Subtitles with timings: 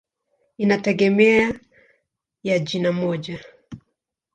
[0.57, 1.59] Inategemea
[2.43, 3.39] ya jina moja.